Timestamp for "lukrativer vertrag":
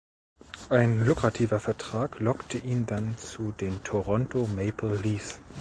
1.05-2.19